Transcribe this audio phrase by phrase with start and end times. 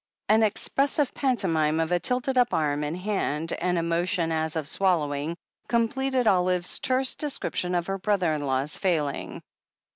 [0.29, 5.37] An expressive pantomime of tilted up arm and hand and a motion as of swallowing
[5.67, 9.43] completed Olive's terse description of her brother in law's failing.